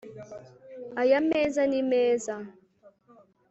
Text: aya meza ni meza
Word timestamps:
aya 1.01 1.19
meza 1.29 1.61
ni 1.71 1.81
meza 1.89 2.35